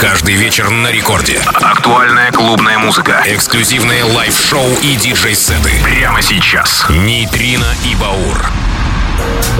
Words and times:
Каждый 0.00 0.34
вечер 0.36 0.70
на 0.70 0.92
рекорде. 0.92 1.40
Актуальная 1.54 2.30
клубная 2.30 2.78
музыка. 2.78 3.20
Эксклюзивные 3.26 4.04
live-шоу 4.04 4.64
и 4.80 4.94
диджей-сеты. 4.94 5.72
Прямо 5.82 6.22
сейчас. 6.22 6.86
Нейтрино 6.88 7.66
и 7.84 7.96
Баур. 7.96 8.46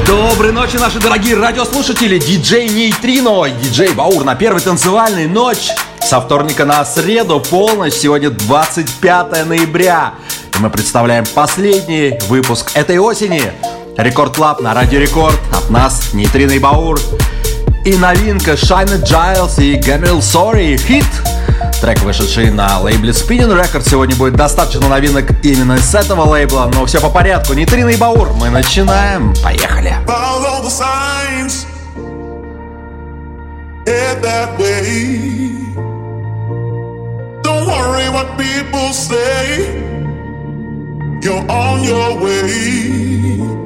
Доброй 0.06 0.52
ночи, 0.52 0.76
наши 0.76 1.00
дорогие 1.00 1.34
радиослушатели! 1.34 2.20
Диджей 2.20 2.68
Нейтрино 2.68 3.46
и 3.46 3.50
диджей 3.50 3.92
Баур 3.92 4.22
на 4.22 4.36
первой 4.36 4.60
танцевальной 4.60 5.26
ночь. 5.26 5.70
Со 6.00 6.20
вторника 6.20 6.64
на 6.64 6.84
среду 6.84 7.40
полночь. 7.40 7.94
Сегодня 7.94 8.30
25 8.30 9.44
ноября. 9.44 10.14
И 10.56 10.58
мы 10.60 10.70
представляем 10.70 11.24
последний 11.34 12.16
выпуск 12.28 12.70
этой 12.74 12.98
осени. 12.98 13.42
Record 13.96 14.36
Club 14.36 14.60
на 14.60 14.72
Радио 14.72 15.00
Рекорд. 15.00 15.40
От 15.52 15.68
нас 15.68 16.14
Нейтрино 16.14 16.52
и 16.52 16.60
Баур. 16.60 17.00
И 17.88 17.96
новинка 17.96 18.50
Shine 18.50 19.02
Giles 19.02 19.64
и 19.64 19.76
Gabriel 19.78 20.18
Sorry 20.18 20.74
Fit. 20.76 21.06
Трек, 21.80 21.98
вышедший 22.02 22.50
на 22.50 22.78
лейбле 22.80 23.12
Spinning 23.12 23.58
Record. 23.58 23.88
Сегодня 23.88 24.14
будет 24.14 24.36
достаточно 24.36 24.86
новинок 24.90 25.30
именно 25.42 25.78
с 25.78 25.94
этого 25.94 26.24
лейбла. 26.24 26.70
Но 26.74 26.84
все 26.84 27.00
по 27.00 27.08
порядку. 27.08 27.54
Нитрина 27.54 27.88
и 27.88 27.96
Баур. 27.96 28.34
Мы 28.34 28.50
начинаем. 28.50 29.32
Поехали. 29.42 29.96
You're 41.22 41.44
on 41.48 41.82
your 41.82 42.20
way. 42.20 43.57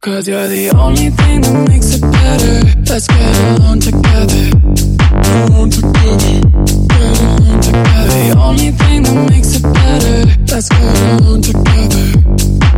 Cause 0.00 0.26
you're 0.26 0.48
the 0.48 0.72
only 0.76 1.10
thing 1.10 1.40
that 1.42 1.68
makes 1.68 1.94
it 1.94 2.00
better. 2.00 2.54
Let's 2.90 3.06
get 3.06 3.60
along 3.60 3.78
together. 3.78 4.50
Alone 5.46 5.70
together. 5.70 6.40
Get 6.90 7.20
along 7.22 7.60
together. 7.60 8.18
The 8.18 8.34
only 8.36 8.70
thing 8.72 9.02
that 9.04 9.30
makes 9.30 9.54
it 9.54 9.62
better. 9.62 10.26
Let's 10.52 10.68
get 10.68 11.20
along 11.20 11.42
together. 11.42 12.06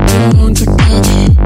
Get 0.06 0.34
along 0.34 0.54
Let's 0.54 1.36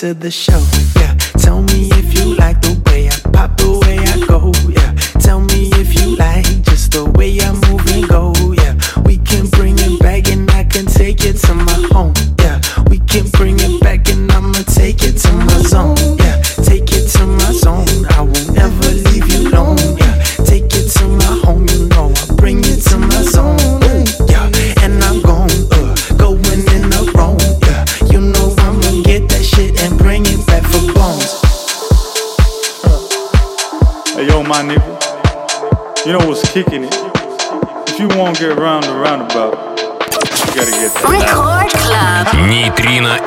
to 0.00 0.12
the 0.12 0.30
show. 0.30 0.55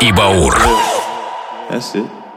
и 0.01 0.11
Баур. 0.11 0.55
That's 1.69 1.95
it. 1.95 2.28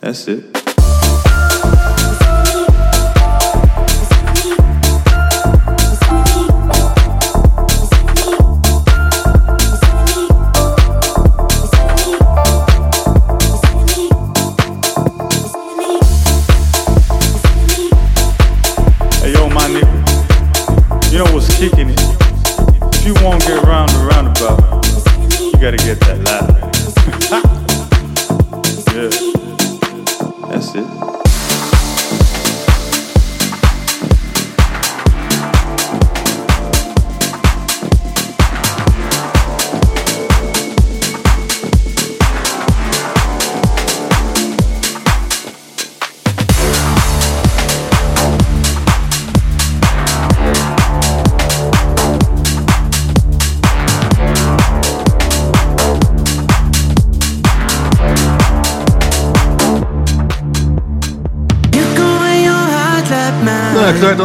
That's 0.00 0.28
it. 0.28 0.57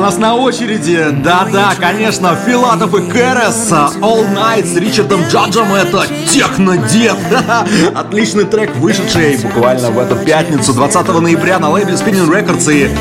нас 0.04 0.18
на 0.18 0.36
очереди. 0.36 1.12
Да-да, 1.24 1.76
конечно, 1.80 2.36
Filatov 2.46 2.94
и 2.94 3.10
Karas, 3.10 3.72
э, 3.72 4.00
All 4.02 4.28
Night 4.36 4.66
с 4.66 4.76
Ричардом 4.76 5.22
Джаджем, 5.30 5.74
это 5.74 6.06
Techno 6.30 6.76
Dead. 6.76 7.16
Отличный 7.96 8.44
трек, 8.44 8.76
вышедший 8.76 9.38
буквально 9.38 9.92
в 9.92 10.00
эту 10.00 10.18
пятницу, 10.18 10.74
20 10.74 11.08
ноября 11.08 11.58
на 11.58 11.70
лейбле 11.70 11.94
Spinnin' 11.94 12.30
Records 12.30 12.70
и 12.70 12.94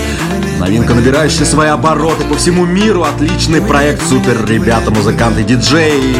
Новинка, 0.61 0.95
набирающая 0.95 1.45
свои 1.45 1.71
обороты 1.71 2.23
по 2.23 2.37
всему 2.37 2.67
миру. 2.67 3.03
Отличный 3.03 3.61
проект, 3.61 4.07
супер 4.09 4.47
ребята, 4.47 4.93
музыканты, 4.93 5.43
диджеи. 5.43 6.15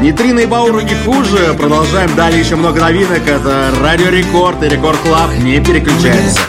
Нейтрино 0.00 0.40
и 0.40 0.46
Баур 0.46 0.80
не 0.80 0.96
хуже. 0.96 1.54
Продолжаем 1.56 2.12
далее 2.16 2.40
еще 2.40 2.56
много 2.56 2.80
новинок. 2.80 3.22
Это 3.24 3.70
Радио 3.80 4.08
Рекорд 4.08 4.64
и 4.64 4.68
Record 4.68 4.98
Club. 4.98 5.30
Не 5.38 5.60
переключаемся. 5.60 6.40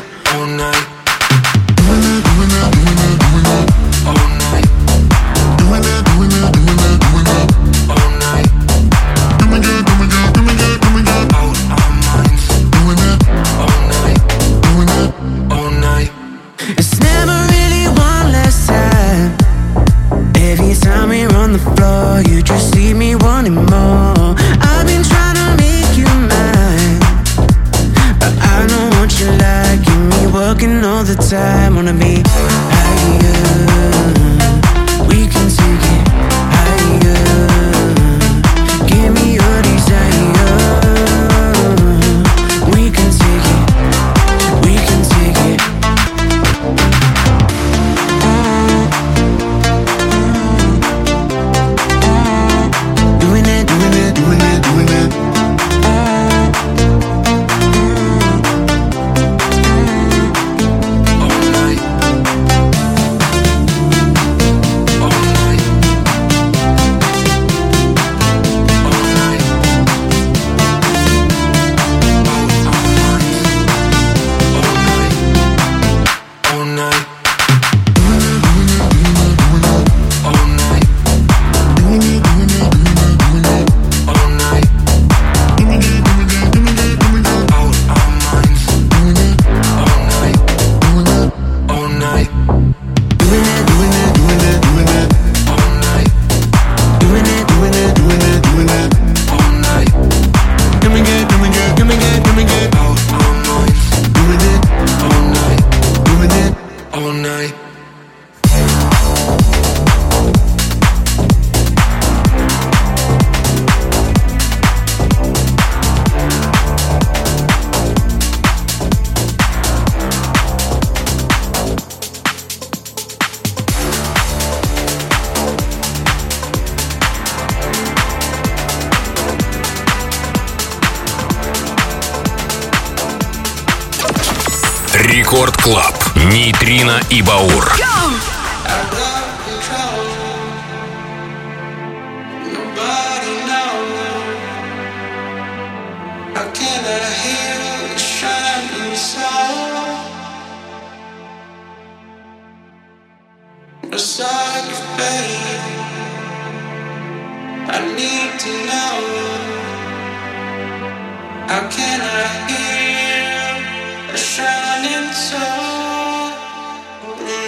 How 161.47 161.69
can 161.69 162.01
I 162.01 162.23
hear 162.49 164.13
a 164.13 164.17
shining 164.17 165.11
soul? 165.13 166.31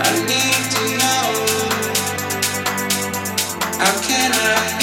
I 0.00 0.10
need 0.28 0.64
to 0.74 0.84
know. 1.00 1.26
How 3.78 3.94
can 4.02 4.32
I 4.32 4.81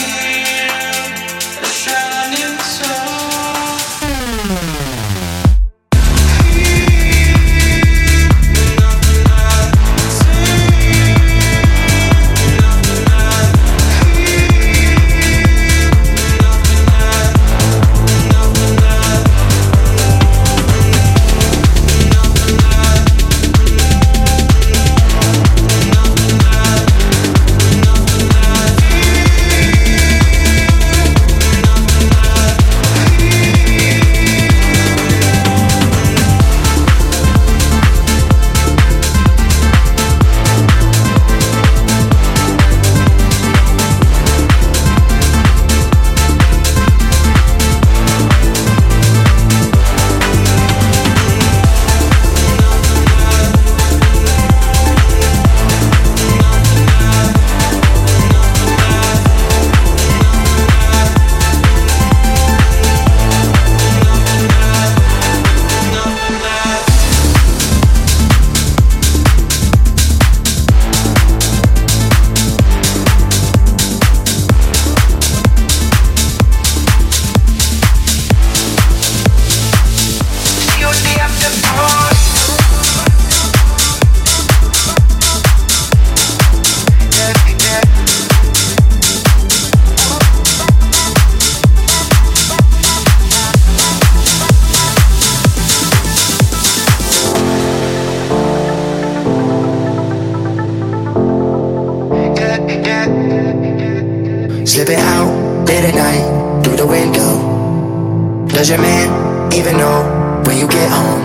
Does 108.60 108.68
your 108.68 108.80
man 108.80 109.08
even 109.54 109.78
know 109.78 110.04
when 110.44 110.58
you 110.58 110.68
get 110.68 110.92
home? 110.92 111.24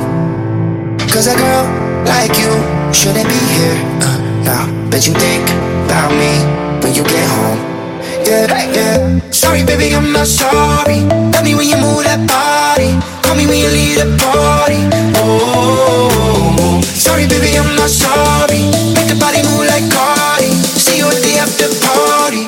Cause 1.10 1.26
a 1.26 1.34
girl 1.34 1.66
like 2.06 2.30
you 2.38 2.46
shouldn't 2.94 3.26
be 3.26 3.40
here. 3.58 3.74
Uh, 4.06 4.22
now, 4.46 4.70
bet 4.88 5.04
you 5.04 5.14
think 5.14 5.42
about 5.82 6.14
me 6.14 6.30
when 6.78 6.94
you 6.94 7.02
get 7.02 7.26
home. 7.34 7.58
Yeah, 8.22 8.46
yeah. 8.70 9.30
Sorry, 9.32 9.64
baby, 9.66 9.92
I'm 9.96 10.12
not 10.12 10.28
sorry. 10.28 11.02
Tell 11.34 11.42
me 11.42 11.56
when 11.56 11.66
you 11.66 11.74
move 11.74 12.06
that 12.06 12.22
body. 12.22 12.94
Call 13.26 13.34
me 13.34 13.48
when 13.50 13.58
you 13.58 13.66
leave 13.66 13.98
the 13.98 14.14
party. 14.14 14.86
Oh, 15.18 15.42
oh, 15.58 16.56
oh, 16.60 16.80
sorry, 16.82 17.26
baby, 17.26 17.58
I'm 17.58 17.74
not 17.74 17.90
sorry. 17.90 18.70
Make 18.94 19.10
the 19.10 19.18
body 19.18 19.42
move 19.42 19.66
like 19.66 19.82
Cardi. 19.90 20.54
See 20.78 20.98
you 21.02 21.10
at 21.10 21.18
the 21.18 21.42
after 21.42 21.66
party. 21.82 22.46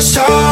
saw 0.00 0.49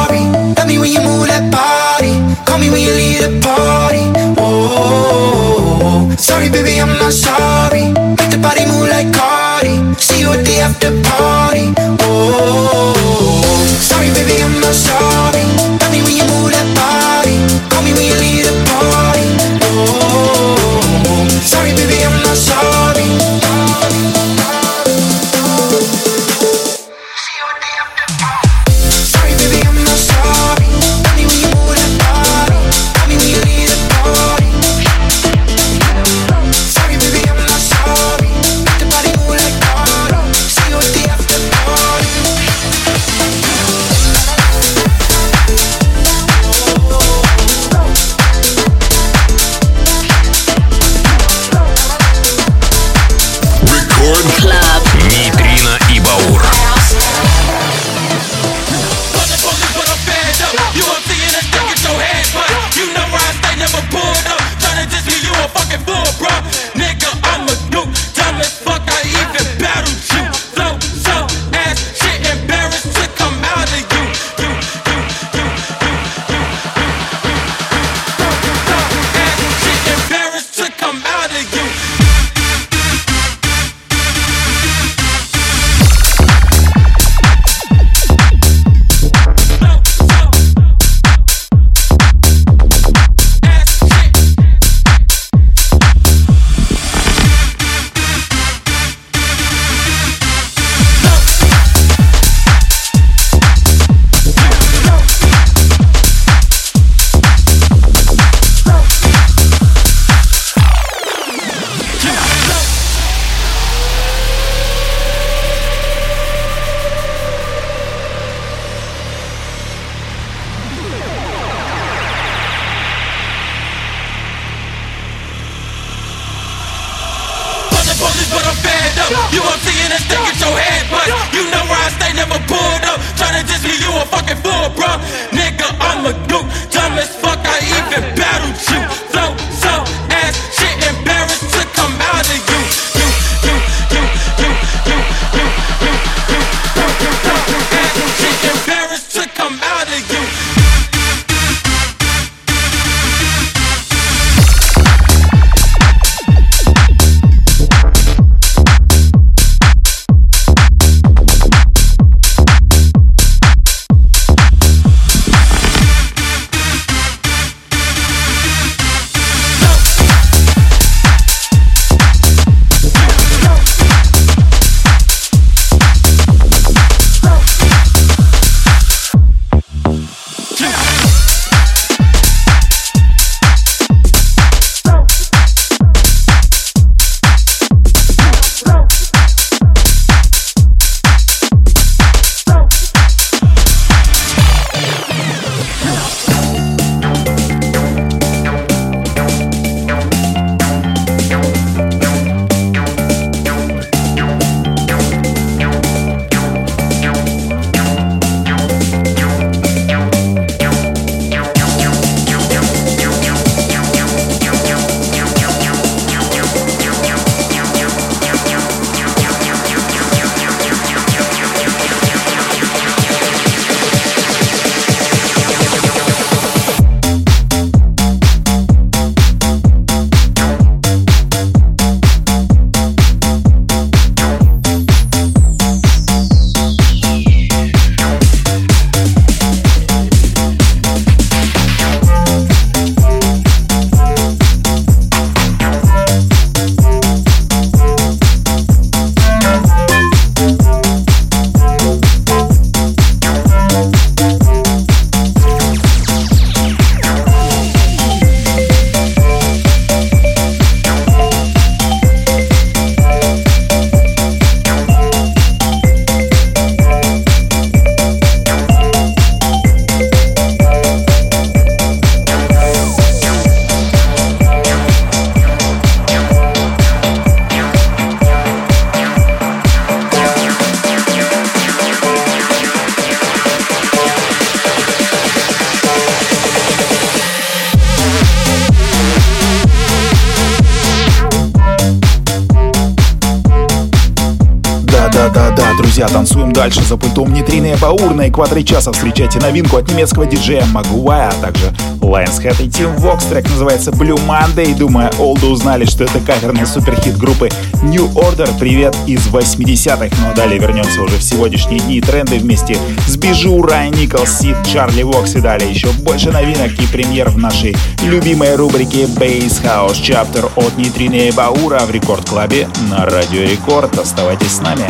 дальше 296.69 296.83
за 296.83 296.99
пультом 296.99 297.33
Нейтрино 297.33 297.73
и 297.73 297.77
Баур. 297.77 298.13
На 298.13 298.29
экваторе 298.29 298.63
часа 298.63 298.93
встречайте 298.93 299.39
новинку 299.39 299.79
от 299.79 299.91
немецкого 299.91 300.27
диджея 300.27 300.67
Moguai, 300.67 301.31
а 301.31 301.33
также 301.41 301.73
Lionshead 302.03 302.63
и 302.63 302.69
Team 302.69 302.95
Vox. 302.99 303.27
Трек 303.27 303.49
называется 303.49 303.91
Blue 303.91 304.21
Monday. 304.27 304.77
Думаю, 304.77 305.11
олды 305.19 305.47
узнали, 305.47 305.87
что 305.87 306.05
это 306.05 306.21
кавер 306.21 306.54
на 306.54 306.67
суперхит 306.67 307.17
группы 307.17 307.49
New 307.83 308.07
Order. 308.09 308.51
Привет 308.59 308.95
из 309.07 309.27
80-х. 309.29 310.15
Ну 310.21 310.31
а 310.31 310.35
далее 310.35 310.59
вернемся 310.59 311.01
уже 311.01 311.17
в 311.17 311.23
сегодняшние 311.23 311.81
дни 311.81 312.03
тренды 312.03 312.37
вместе 312.37 312.77
с 313.07 313.17
Bijou, 313.17 313.63
Ryan 313.63 313.95
Nicholls, 313.95 314.39
Cid, 314.39 314.57
Charlie 314.71 315.05
Vox 315.05 315.37
и 315.37 315.41
далее 315.41 315.71
еще 315.71 315.89
больше 316.03 316.31
новинок 316.31 316.73
и 316.73 316.87
премьер 316.87 317.31
в 317.31 317.39
нашей 317.39 317.75
любимой 318.03 318.57
рубрике 318.57 319.05
Bass 319.05 319.63
House 319.65 320.03
Chapter 320.03 320.51
от 320.55 320.77
Нейтрино 320.77 321.15
и 321.15 321.31
Баура 321.31 321.79
в 321.87 321.91
Record 321.91 322.33
Club 322.33 322.62
е 322.62 322.69
на 322.91 323.07
Радио 323.07 323.41
Рекорд. 323.41 323.99
Оставайтесь 323.99 324.57
с 324.57 324.61
нами. 324.61 324.85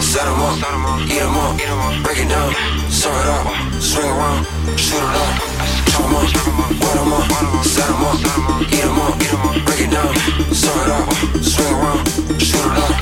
Set 0.00 0.26
'em 0.26 0.40
up, 0.40 1.00
eat 1.10 1.20
'em 1.20 1.36
up, 1.36 2.02
break 2.02 2.18
it 2.18 2.28
down, 2.28 2.54
serve 2.88 3.20
it 3.20 3.28
up, 3.28 3.46
swing 3.80 4.08
around, 4.08 4.46
shoot 4.78 4.96
it 4.96 5.16
up. 5.22 5.32
Chop 5.90 6.04
'em 6.04 6.16
up, 6.16 6.24
wet 6.80 6.96
'em 6.96 7.12
up, 7.12 7.64
set 7.64 7.90
'em 7.90 8.02
up, 8.02 8.16
eat 8.72 8.84
'em 8.84 8.98
up, 8.98 9.64
break 9.66 9.80
it 9.80 9.90
down, 9.90 10.14
serve 10.54 10.82
it 10.84 10.90
up, 10.90 11.06
swing 11.42 11.74
around, 11.74 12.08
shoot 12.40 12.64
it 12.64 12.78
up. 12.78 12.97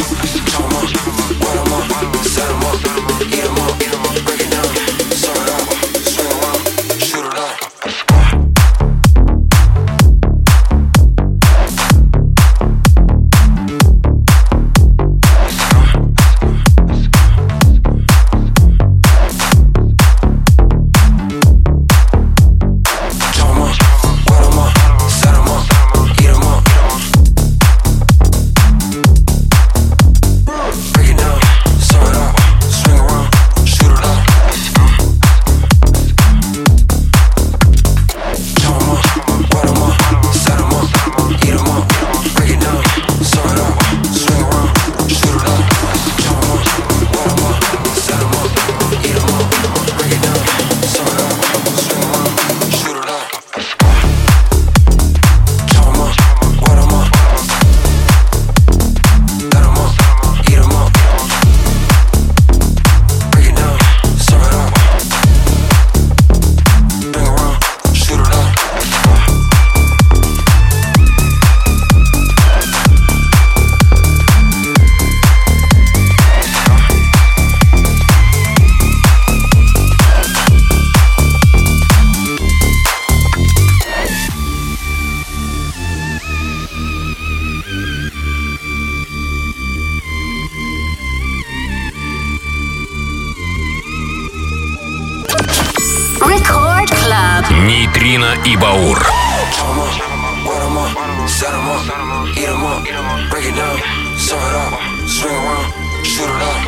Shoot 106.17 106.33
it 106.33 106.43
up. 106.49 106.61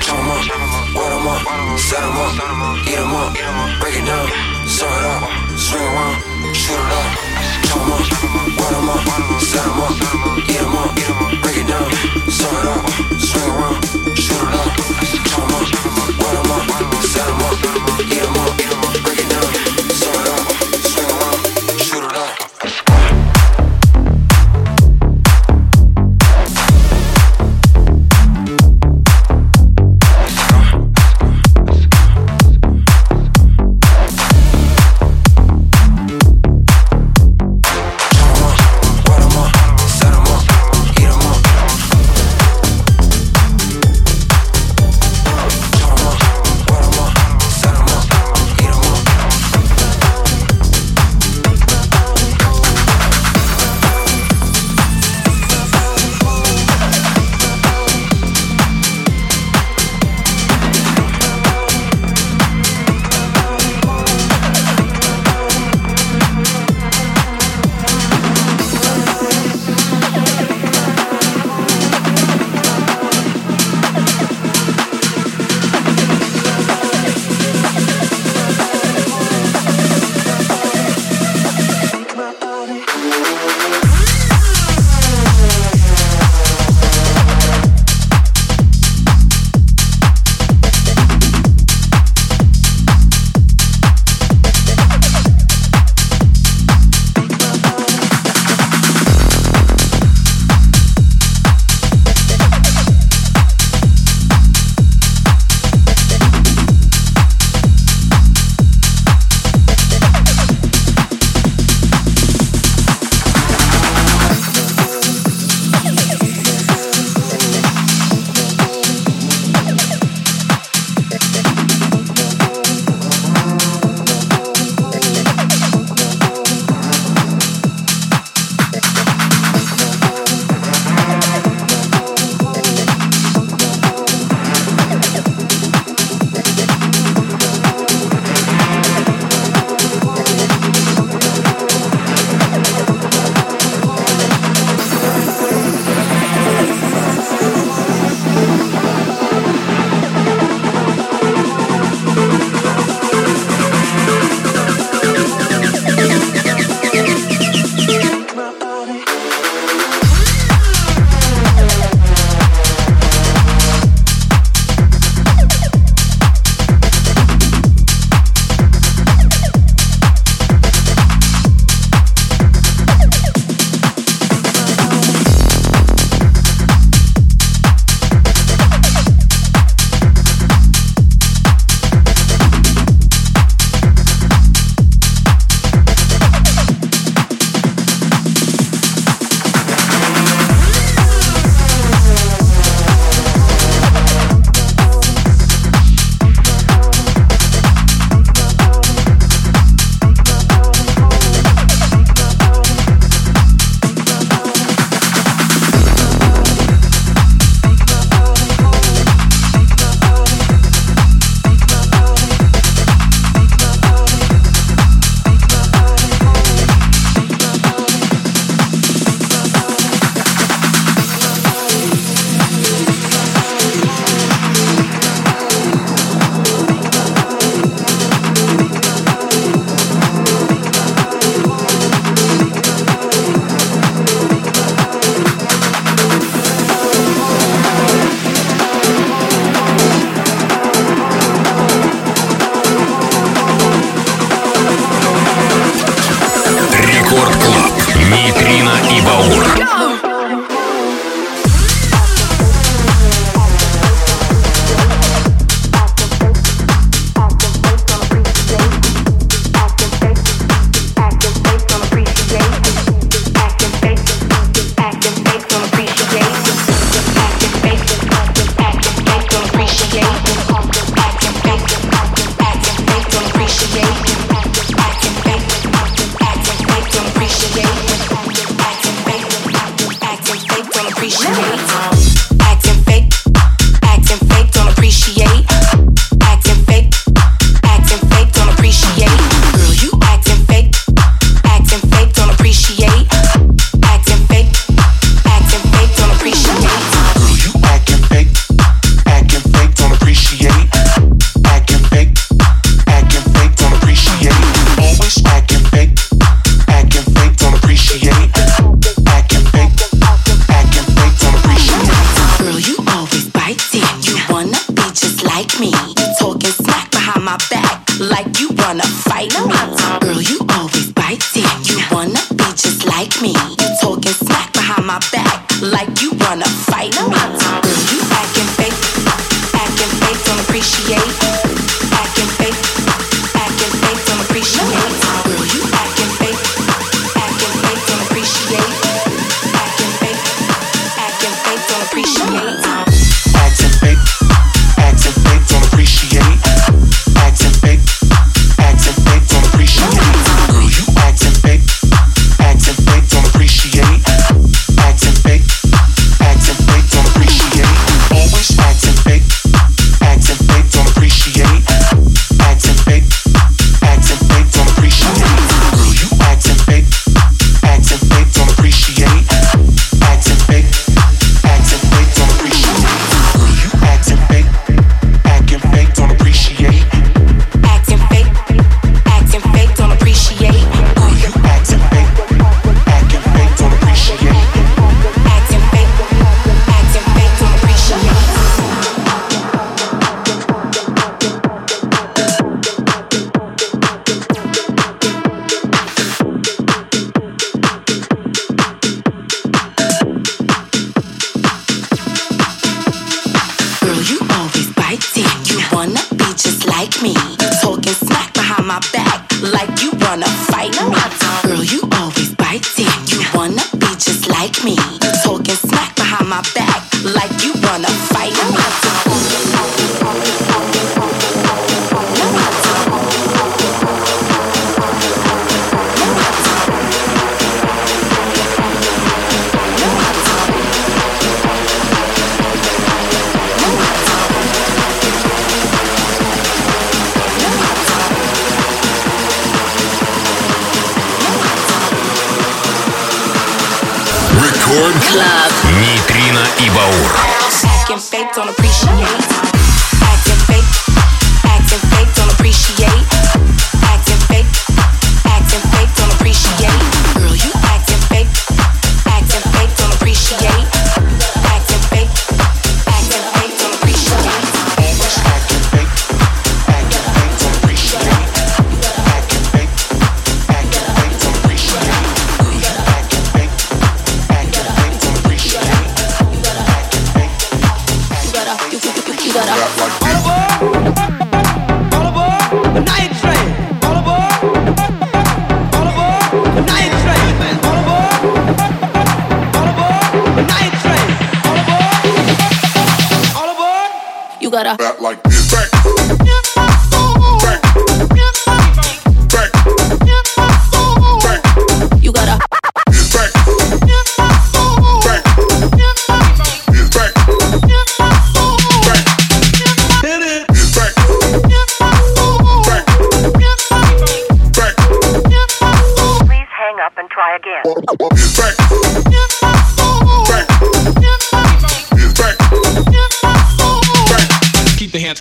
Chop 0.00 0.16
'em 0.18 0.30
up, 0.32 0.40
wet 0.96 1.12
'em 1.12 1.28
up, 1.28 1.78
set 1.78 2.02
'em 2.02 2.16
up, 2.16 2.32
eat 2.88 2.96
'em 2.96 3.12
up, 3.12 3.34
break 3.80 3.96
it 4.00 4.06
down, 4.06 4.26
serve 4.66 4.96
it 4.96 5.04
up, 5.12 5.22
swing 5.58 5.84
around, 5.84 6.16
shoot 6.56 6.80
it 6.80 6.92
up. 6.98 7.08
Chop 7.66 7.80
'em 7.84 7.92
up, 7.92 8.04
wet 8.58 8.74
'em 8.78 8.88
up, 8.88 9.02
set 9.50 9.66
'em 9.68 9.80
up, 9.84 9.92
eat 10.48 10.60
'em 10.64 10.76
up, 10.80 10.90
break 11.42 11.58
it 11.62 11.66
down, 11.66 11.88
serve 12.38 12.56
it 12.60 12.68
up, 12.72 12.82
swing 13.28 13.50
around, 13.52 13.76
shoot 14.24 14.42
it 14.48 14.54
up. 14.60 14.70
Chop 15.28 15.44
'em 15.44 15.54
up, 15.58 15.68
wet 16.22 16.36
'em 16.40 16.50
up, 16.56 16.64
set 17.12 17.28
'em 17.28 17.42
up, 17.44 17.56
eat 18.00 18.22
'em 18.24 18.36
up, 18.42 18.63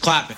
clapping. 0.03 0.32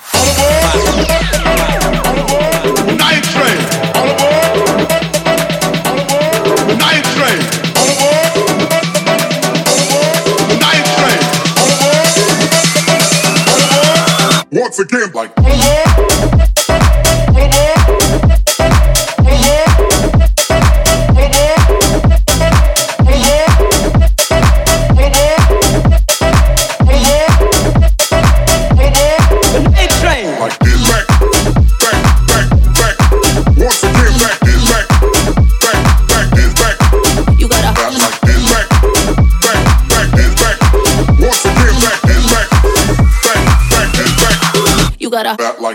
that 45.24 45.38
But 45.38 45.62
like 45.62 45.75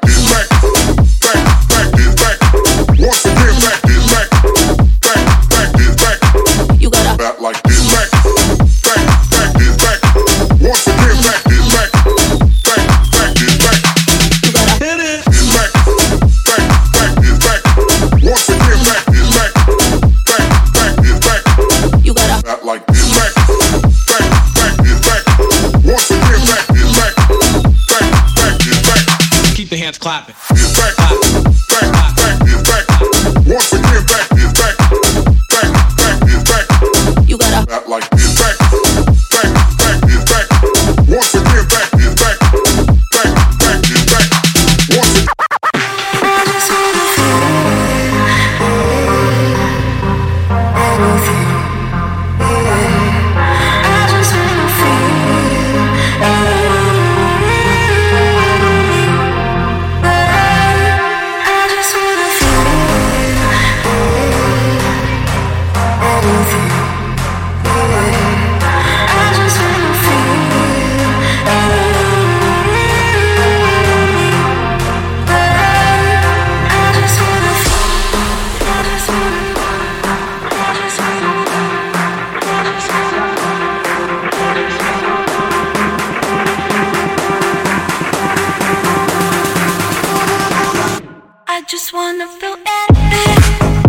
wanna 91.93 92.27
feel 92.27 92.55
anything. 92.65 93.80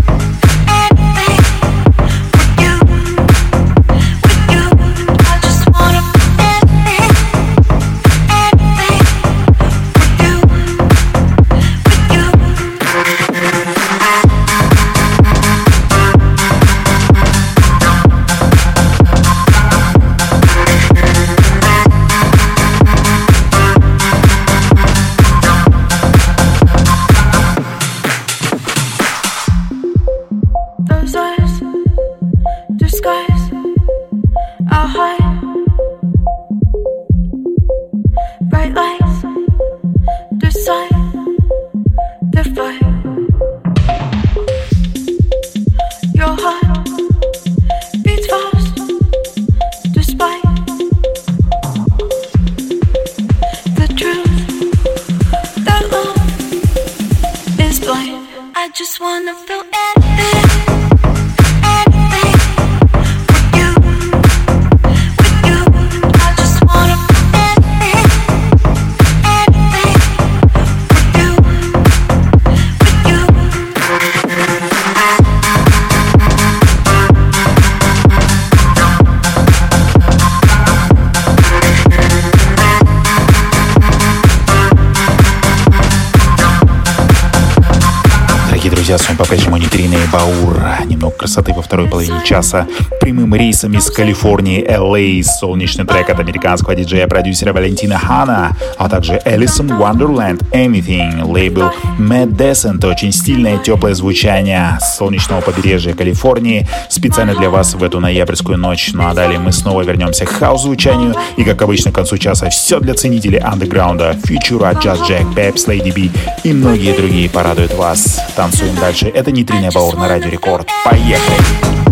Лос-Анджелеса, 92.53 92.67
прямым 93.01 93.35
рейсом 93.35 93.73
из 93.75 93.91
Калифорнии, 93.91 94.65
LA, 94.65 95.23
солнечный 95.23 95.85
трек 95.85 96.11
от 96.11 96.21
американского 96.21 96.75
диджея-продюсера 96.75 97.53
Валентина 97.53 97.99
Хана, 97.99 98.57
а 98.79 98.89
также 98.89 99.21
Элисон 99.25 99.69
Wonderland 99.69 100.43
Anything, 100.53 101.25
лейбл 101.25 101.71
Mad 101.99 102.37
Descent, 102.37 102.87
очень 102.87 103.13
стильное 103.13 103.59
теплое 103.59 103.95
звучание 103.95 104.79
солнечного 104.81 105.41
побережья 105.41 105.95
Калифорнии, 105.95 106.69
специально 106.89 107.35
для 107.35 107.51
вас 107.51 107.75
в 107.75 107.83
эту 107.83 108.01
ноябрьскую 108.01 108.59
ночь. 108.59 108.91
Ну 108.93 109.07
а 109.09 109.15
далее 109.15 109.39
мы 109.39 109.53
снова 109.53 109.83
вернемся 109.83 110.25
к 110.25 110.31
хаос-звучанию 110.31 111.15
и, 111.37 111.45
как 111.45 111.63
обычно, 111.63 111.91
к 111.91 111.95
концу 111.95 112.19
часа 112.19 112.51
все 112.51 112.79
для 112.81 112.95
ценителей 112.95 113.39
андеграунда, 113.39 114.17
фьючера, 114.25 114.73
джаз 114.73 115.01
джек, 115.03 115.35
пепс, 115.35 115.67
Lady 115.67 115.93
B 115.93 116.11
и 116.45 116.53
многие 116.53 116.95
другие 116.97 117.29
порадуют 117.29 117.75
вас. 117.75 118.21
Танцуем 118.37 118.75
дальше. 118.77 119.09
Это 119.09 119.31
нейтринная 119.33 119.71
баур 119.71 119.97
на 119.97 120.09
Радио 120.09 120.31
Рекорд. 120.31 120.69
Поехали! 120.85 121.92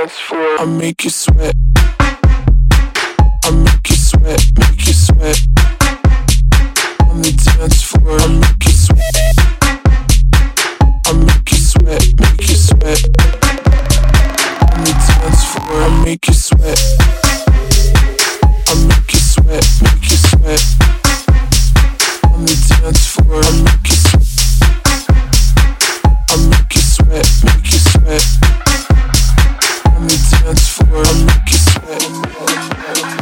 dance 0.00 0.18
floor. 0.18 0.56
I 0.58 0.64
make 0.64 1.04
you 1.04 1.10
sweat. 1.10 1.54
I 2.00 2.16
I 3.44 3.50
make 3.50 3.90
you 3.90 3.96
sweat. 3.96 4.42
I 4.56 4.60
make 11.12 11.50
you 11.50 11.56
sweat, 11.56 12.02
make 12.16 12.46
you 12.46 12.54
sweat. 12.54 13.04
On 14.70 14.80
the 14.82 14.92
dance 15.04 15.42
floor, 15.42 15.80
I 15.80 15.82
make 16.00 16.24
you 16.26 16.32
sweat. 16.32 16.80
I 18.64 18.66
make 18.88 19.12
you 19.12 19.18
sweat, 19.18 19.66
make 19.82 20.08
you 20.08 20.16
sweat. 20.16 20.62
On 22.32 22.40
the 22.46 22.54
dance 22.80 23.04
floor, 23.12 23.42
I 23.42 23.44
make 23.64 23.88
you 23.88 23.96
sweat. 23.96 24.26
I 26.30 26.32
make 26.48 26.74
you 26.74 26.80
sweat, 26.80 27.28
make 27.44 27.66
you 27.72 27.78
sweat 27.78 28.24
dance 30.50 30.68
floor, 30.68 31.04
make 31.26 31.50
you 31.50 31.58
sweat. 31.58 33.19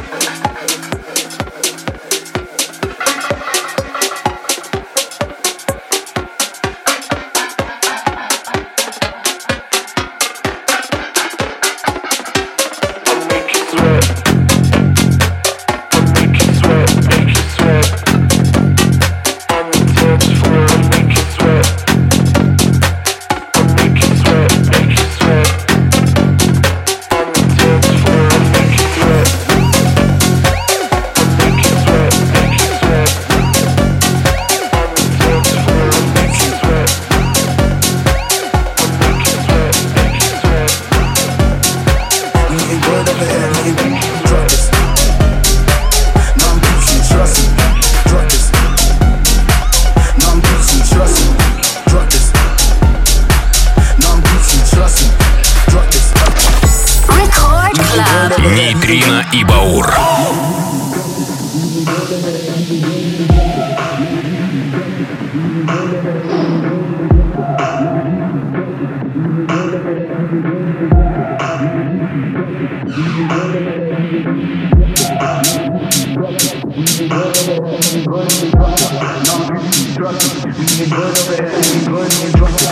drop 80.11 80.23
it. 80.23 80.45
When 80.45 80.69
you 80.79 80.87
go 80.89 81.13
nowhere, 81.13 81.61
we 81.75 81.87
go 81.87 82.03
and 82.03 82.13
you 82.23 82.33
drop 82.33 82.51
it. 82.55 82.68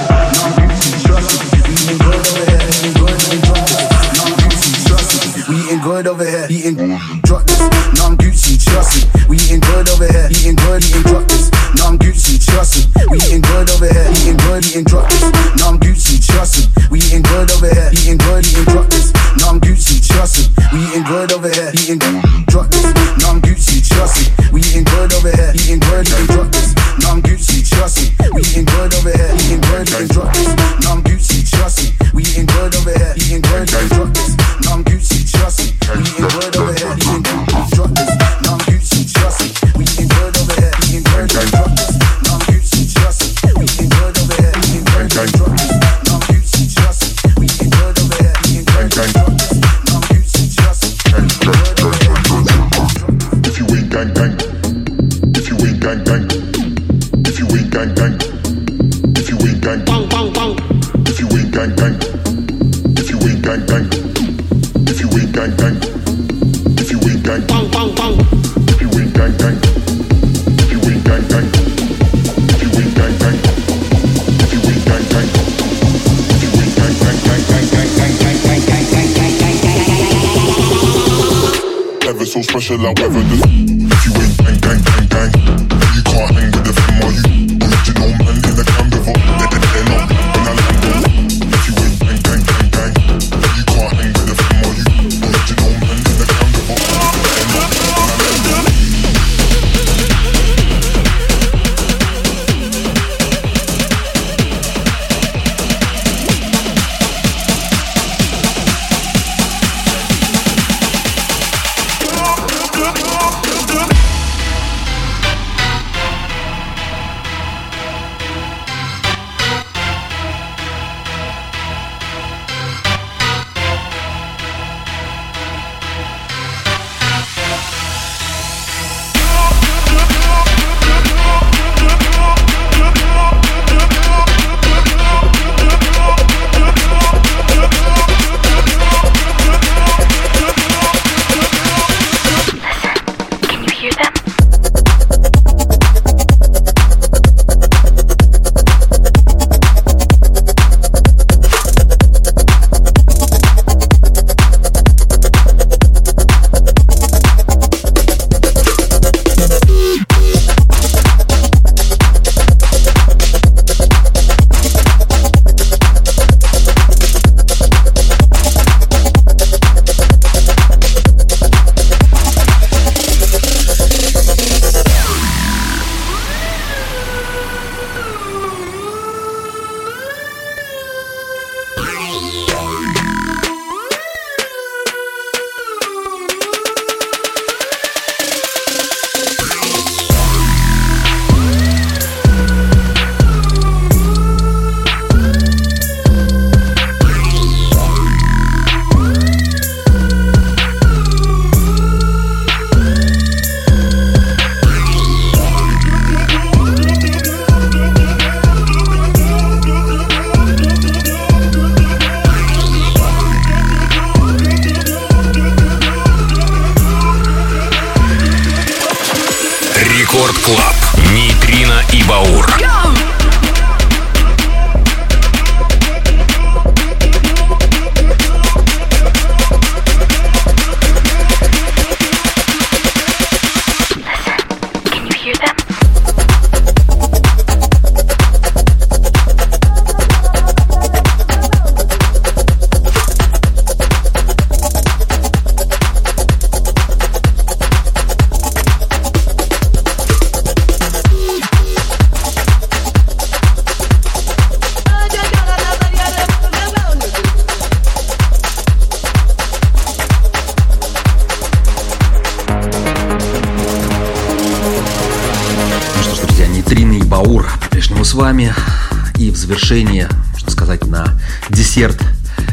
Завершение, 269.67 270.09
можно 270.33 270.51
сказать, 270.53 270.87
на 270.87 271.19
десерт 271.51 272.01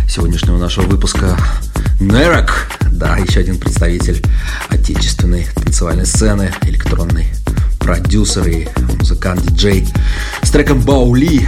сегодняшнего 0.10 0.58
нашего 0.58 0.88
выпуска 0.88 1.38
Нерок. 2.00 2.68
Да, 2.90 3.18
еще 3.18 3.42
один 3.42 3.60
представитель 3.60 4.24
отечественной 4.70 5.46
танцевальной 5.54 6.08
сцены, 6.08 6.52
электронный 6.64 7.28
продюсер 7.80 8.48
и 8.48 8.68
музыкант-диджей 8.98 9.88
с 10.42 10.50
треком 10.50 10.82
Баули. 10.82 11.48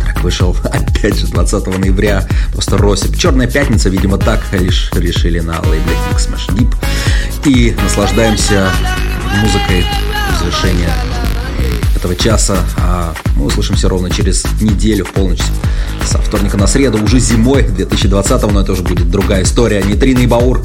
Трек 0.00 0.22
вышел, 0.22 0.56
опять 0.64 1.18
же, 1.18 1.26
20 1.26 1.66
ноября. 1.78 2.26
Просто 2.52 2.78
Росип. 2.78 3.14
Черная 3.18 3.48
пятница, 3.48 3.90
видимо, 3.90 4.16
так 4.16 4.40
лишь 4.52 4.90
решили 4.94 5.40
на 5.40 5.60
лейбле 5.60 5.94
Mix 6.10 6.30
Smash 6.30 6.48
Deep. 6.56 6.74
И 7.44 7.76
наслаждаемся 7.82 8.70
музыкой 9.42 9.84
в 10.34 10.38
завершение 10.38 10.94
этого 11.94 12.16
часа. 12.16 12.56
А 12.78 13.14
мы 13.42 13.48
услышимся 13.48 13.88
ровно 13.88 14.08
через 14.08 14.44
неделю 14.60 15.04
в 15.04 15.12
полночь. 15.12 15.42
Со 16.04 16.18
вторника 16.18 16.56
на 16.56 16.68
среду, 16.68 17.02
уже 17.02 17.18
зимой 17.18 17.64
2020 17.64 18.52
но 18.52 18.60
это 18.60 18.72
уже 18.72 18.82
будет 18.82 19.10
другая 19.10 19.42
история. 19.42 19.82
Нейтрино 19.82 20.20
и 20.20 20.26
Баур. 20.26 20.62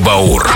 Баур. 0.00 0.53